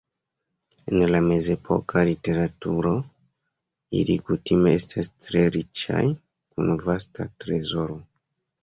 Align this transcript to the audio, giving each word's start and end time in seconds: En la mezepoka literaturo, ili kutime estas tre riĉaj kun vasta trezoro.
En 0.91 1.01
la 1.15 1.19
mezepoka 1.31 2.03
literaturo, 2.07 2.95
ili 4.01 4.17
kutime 4.31 4.75
estas 4.81 5.13
tre 5.29 5.45
riĉaj 5.59 6.05
kun 6.17 6.77
vasta 6.91 7.33
trezoro. 7.47 8.03